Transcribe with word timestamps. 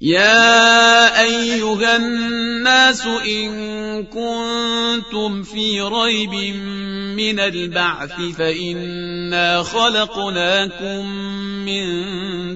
يا 0.00 1.20
أيها 1.22 1.96
الناس 1.96 3.06
إن 3.06 4.04
كنتم 4.04 5.42
في 5.42 5.80
ريب 5.80 6.54
من 7.16 7.40
البعث 7.40 8.20
فإنا 8.36 9.62
خلقناكم 9.62 11.06
من 11.64 11.86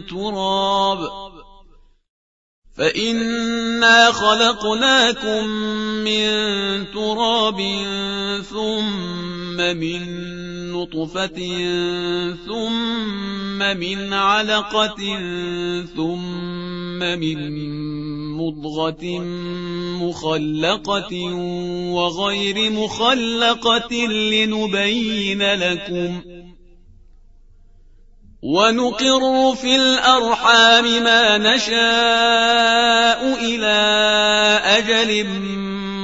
تراب 0.07 0.99
فإنا 2.77 4.13
خلقناكم 4.13 5.47
من 6.05 6.31
تراب 6.93 7.61
ثم 8.51 9.57
من 9.57 10.03
نطفة 10.73 11.39
ثم 12.47 13.59
من 13.59 14.13
علقة 14.13 15.19
ثم 15.97 16.70
من 17.03 17.39
مضغة 18.37 19.05
مخلقة 20.03 21.15
وغير 21.93 22.71
مخلقة 22.71 23.95
لنبين 24.07 25.43
لكم 25.43 26.23
ونقر 28.43 29.55
في 29.55 29.77
الأرحام 29.77 30.85
ما 30.85 31.39
نشاء 31.39 33.21
إلى 33.45 33.79
أجل 34.65 35.27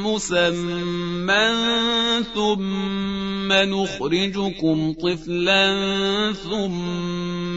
مسمى 0.04 1.56
ثم 2.34 3.52
نخرجكم 3.52 4.92
طفلا 4.92 5.66
ثم 6.32 7.35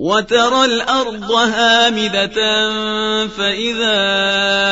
وترى 0.00 0.64
الأرض 0.64 1.30
هامدة 1.32 2.36
فإذا 3.28 3.96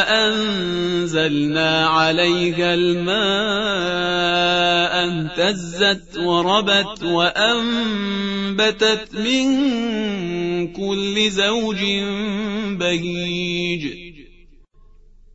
أنزلنا 0.08 1.86
عليها 1.86 2.74
الماء 2.74 3.18
اهتزت 5.08 6.18
وربت 6.18 7.02
وأنبتت 7.04 8.34
من 9.14 9.48
كل 10.72 11.30
زوج 11.30 11.84
بهيج. 12.80 14.07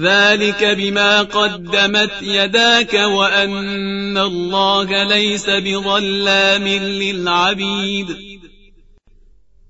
ذلك 0.00 0.64
بما 0.64 1.22
قدمت 1.22 2.12
يداك 2.22 2.94
وأن 2.94 4.18
الله 4.18 5.04
ليس 5.04 5.50
بظلام 5.50 6.68
للعبيد 6.68 8.16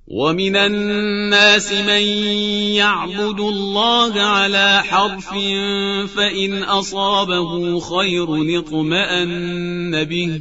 ومن 0.06 0.56
الناس 0.56 1.72
من 1.72 2.02
يعبد 2.76 3.40
الله 3.40 4.20
على 4.20 4.82
حرف 4.82 5.34
فإن 6.16 6.62
أصابه 6.62 7.80
خير 7.80 8.58
اطمأن 8.58 10.04
به 10.04 10.40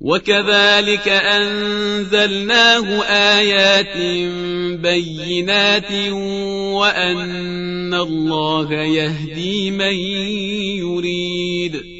وكذلك 0.00 1.08
أنزلناه 1.08 3.02
آيات 3.04 3.96
بينات 4.80 5.92
وأن 6.72 7.94
الله 7.94 8.72
يهدي 8.72 9.70
من 9.70 9.94
يريد. 10.80 11.99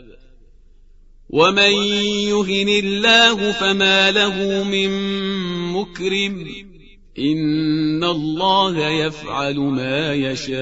ومن 1.31 1.73
يهن 2.27 2.69
الله 2.69 3.51
فما 3.51 4.11
له 4.11 4.63
من 4.63 4.89
مكرم 5.73 6.47
إن 7.19 8.03
الله 8.03 8.87
يفعل 8.89 9.59
ما 9.59 10.13
يشاء 10.13 10.61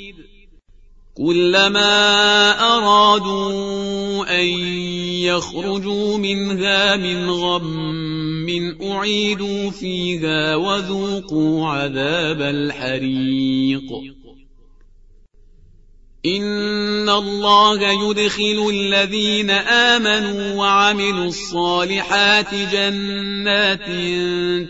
كلما 1.17 2.51
أرادوا 2.77 4.41
أن 4.41 4.45
يخرجوا 5.27 6.17
منها 6.17 6.95
من 6.95 7.29
غم 7.29 8.77
أعيدوا 8.81 9.71
فيها 9.71 10.55
وذوقوا 10.55 11.67
عذاب 11.67 12.41
الحريق. 12.41 13.91
إن 16.25 17.09
الله 17.09 18.09
يدخل 18.09 18.69
الذين 18.69 19.49
آمنوا 19.49 20.53
وعملوا 20.53 21.25
الصالحات 21.25 22.55
جنات 22.71 23.85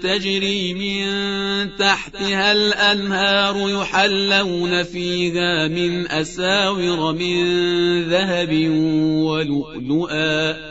تجري 0.04 0.74
من 0.74 1.76
تحتها 1.76 2.52
الأنهار 2.52 3.70
يحلون 3.70 4.84
فيها 4.84 5.68
من 5.68 6.08
أساور 6.08 7.14
من 7.14 7.44
ذهب 8.10 8.70
ولؤلؤا 9.28 10.71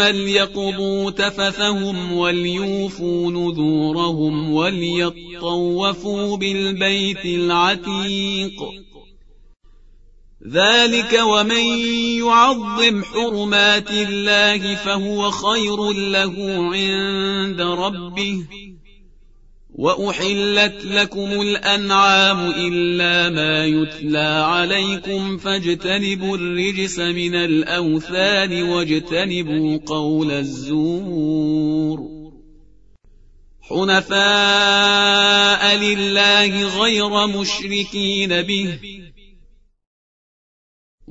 ليقضوا 0.00 1.10
تفثهم 1.10 2.12
وليوفوا 2.12 3.30
نذورهم 3.30 4.52
وليطوفوا 4.52 6.36
بالبيت 6.36 7.24
العتيق 7.24 8.62
ذلك 10.48 11.20
ومن 11.22 11.66
يعظم 12.18 13.04
حرمات 13.04 13.90
الله 13.90 14.74
فهو 14.74 15.30
خير 15.30 15.92
له 15.92 16.34
عند 16.74 17.60
ربه 17.60 18.44
واحلت 19.74 20.84
لكم 20.84 21.40
الانعام 21.40 22.50
الا 22.50 23.30
ما 23.30 23.66
يتلى 23.66 24.44
عليكم 24.46 25.38
فاجتنبوا 25.38 26.36
الرجس 26.36 26.98
من 26.98 27.34
الاوثان 27.34 28.62
واجتنبوا 28.62 29.78
قول 29.86 30.30
الزور 30.30 32.00
حنفاء 33.60 34.16
لله 35.76 36.80
غير 36.82 37.26
مشركين 37.26 38.42
به 38.42 38.78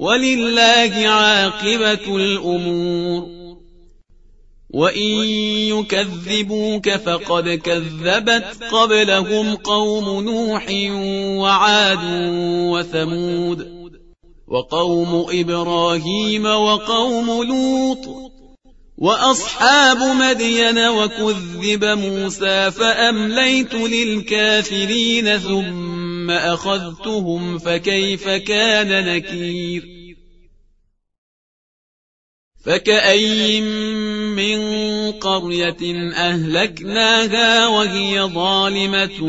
ولله 0.00 1.08
عاقبة 1.08 2.16
الأمور. 2.16 3.40
وإن 4.70 5.24
يكذبوك 5.72 6.90
فقد 6.90 7.48
كذبت 7.48 8.44
قبلهم 8.72 9.54
قوم 9.54 10.24
نوح 10.24 10.66
وعاد 11.42 11.98
وثمود 12.72 13.80
وقوم 14.48 15.26
إبراهيم 15.30 16.44
وقوم 16.44 17.42
لوط 17.42 18.32
وأصحاب 18.98 19.98
مدين 19.98 20.78
وكذب 20.78 21.84
موسى 21.84 22.70
فأمليت 22.70 23.74
للكافرين 23.74 25.38
ثم 25.38 25.99
أخذتهم 26.30 27.58
فكيف 27.58 28.28
كان 28.28 29.16
نكير؟ 29.16 30.00
فكأي 32.64 33.60
من 33.60 34.60
قرية 35.12 36.12
أهلكناها 36.12 37.66
وهي 37.66 38.22
ظالمة 38.22 39.20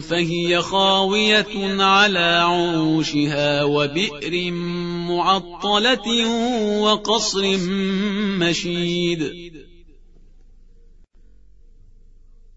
فهي 0.00 0.62
خاوية 0.62 1.82
على 1.82 2.44
عروشها 2.48 3.64
وبئر 3.64 4.50
معطلة 5.08 6.26
وقصر 6.80 7.56
مشيد. 8.38 9.32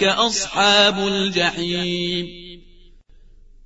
أصحاب 0.04 0.98
الجحيم 0.98 2.47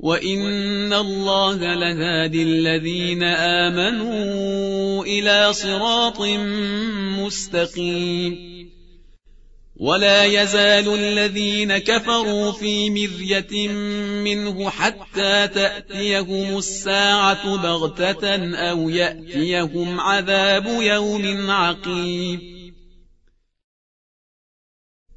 وإن 0.00 0.92
الله 0.92 1.74
لهادي 1.74 2.42
الذين 2.42 3.22
آمنوا 3.22 5.04
إلى 5.04 5.52
صراط 5.52 6.20
مستقيم 7.20 8.50
ولا 9.76 10.24
يزال 10.24 10.94
الذين 10.94 11.78
كفروا 11.78 12.52
في 12.52 12.90
مرية 12.90 13.68
منه 14.24 14.70
حتى 14.70 15.48
تأتيهم 15.48 16.58
الساعة 16.58 17.56
بغتة 17.56 18.54
أو 18.54 18.88
يأتيهم 18.88 20.00
عذاب 20.00 20.66
يوم 20.66 21.50
عقيم 21.50 22.59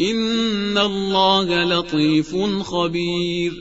إن 0.00 0.78
الله 0.78 1.64
لطيف 1.64 2.36
خبير. 2.62 3.52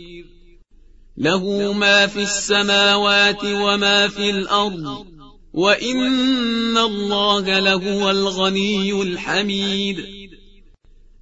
له 1.18 1.74
ما 1.74 2.08
في 2.08 2.22
السماوات 2.22 3.44
وما 3.44 4.08
في 4.08 4.30
الأرض 4.30 5.06
وإن 5.54 6.78
الله 6.78 7.60
لهو 7.60 8.10
الغني 8.10 9.02
الحميد. 9.02 10.19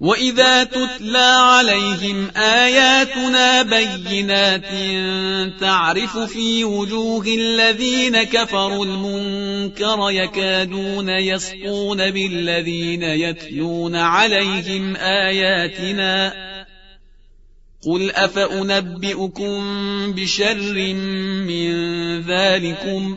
وإذا 0.00 0.64
تتلى 0.64 1.18
عليهم 1.18 2.30
آياتنا 2.36 3.62
بينات 3.62 4.70
تعرف 5.60 6.18
في 6.18 6.64
وجوه 6.64 7.26
الذين 7.26 8.22
كفروا 8.22 8.84
المنكر 8.86 10.10
يكادون 10.10 11.08
يسقون 11.08 12.10
بالذين 12.10 13.02
يتلون 13.02 13.96
عليهم 13.96 14.96
آياتنا 14.96 16.32
قل 17.86 18.10
أفأنبئكم 18.10 19.62
بشر 20.12 20.94
من 21.46 21.72
ذلكم 22.20 23.16